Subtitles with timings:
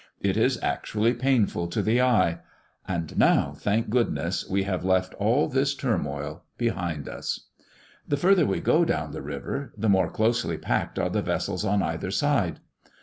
[0.19, 2.39] It is actually painful to the eye.
[2.87, 7.41] And now, thank goodness, we have left all this turmoil behind us.
[8.07, 11.83] The further we go down the river, the more closely packed are the vessels on
[11.83, 12.61] either side.